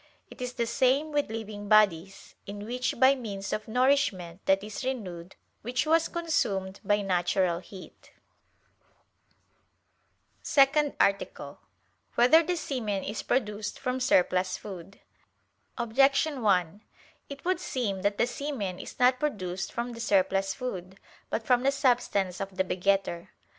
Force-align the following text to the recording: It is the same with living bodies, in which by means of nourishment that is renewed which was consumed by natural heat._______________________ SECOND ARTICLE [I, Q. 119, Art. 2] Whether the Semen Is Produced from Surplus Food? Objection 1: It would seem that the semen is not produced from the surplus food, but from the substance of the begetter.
It 0.31 0.41
is 0.41 0.53
the 0.53 0.65
same 0.65 1.11
with 1.11 1.29
living 1.29 1.69
bodies, 1.69 2.33
in 2.47 2.65
which 2.65 2.99
by 2.99 3.13
means 3.13 3.53
of 3.53 3.67
nourishment 3.67 4.43
that 4.47 4.63
is 4.63 4.83
renewed 4.83 5.35
which 5.61 5.85
was 5.85 6.07
consumed 6.07 6.79
by 6.83 7.03
natural 7.03 7.59
heat._______________________ 7.59 8.09
SECOND 10.41 10.95
ARTICLE 10.99 11.49
[I, 11.51 11.53
Q. 11.61 11.61
119, 12.15 12.15
Art. 12.15 12.15
2] 12.15 12.15
Whether 12.39 12.43
the 12.43 12.57
Semen 12.57 13.03
Is 13.03 13.21
Produced 13.21 13.77
from 13.77 13.99
Surplus 13.99 14.57
Food? 14.57 15.01
Objection 15.77 16.41
1: 16.41 16.81
It 17.29 17.45
would 17.45 17.59
seem 17.59 18.01
that 18.01 18.17
the 18.17 18.25
semen 18.25 18.79
is 18.79 18.97
not 18.97 19.19
produced 19.19 19.71
from 19.71 19.91
the 19.93 20.01
surplus 20.01 20.55
food, 20.55 20.99
but 21.29 21.45
from 21.45 21.61
the 21.61 21.71
substance 21.71 22.41
of 22.41 22.57
the 22.57 22.63
begetter. 22.63 23.29